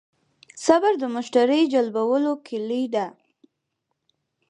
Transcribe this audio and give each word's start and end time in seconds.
صبر 0.65 0.93
د 1.01 1.03
مشتری 1.15 1.61
جلبولو 1.73 2.33
کیلي 2.45 2.83
ده. 2.93 3.05